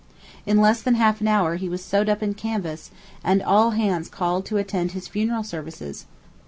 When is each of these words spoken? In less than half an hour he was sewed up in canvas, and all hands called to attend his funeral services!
In 0.47 0.59
less 0.59 0.81
than 0.81 0.95
half 0.95 1.21
an 1.21 1.27
hour 1.27 1.57
he 1.57 1.69
was 1.69 1.85
sewed 1.85 2.09
up 2.09 2.23
in 2.23 2.33
canvas, 2.33 2.89
and 3.23 3.43
all 3.43 3.69
hands 3.77 4.09
called 4.09 4.47
to 4.47 4.57
attend 4.57 4.93
his 4.93 5.07
funeral 5.07 5.43
services! 5.43 6.07